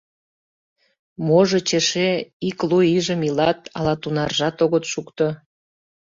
Можыч, 1.25 1.69
эше 1.79 2.09
ик 2.49 2.57
лу 2.69 2.77
ийжым 2.95 3.21
илат, 3.27 3.59
ала 3.77 3.93
тунаржат 4.01 4.57
огыт 4.65 4.85
шукто. 4.93 5.27